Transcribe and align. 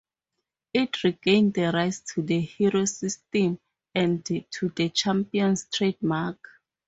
It 0.73 1.03
regained 1.03 1.53
the 1.53 1.71
rights 1.71 1.99
to 2.15 2.23
the 2.23 2.39
"Hero 2.41 2.85
System" 2.85 3.59
and 3.93 4.25
to 4.25 4.69
the 4.75 4.89
"Champions" 4.89 5.67
trademark. 5.71 6.39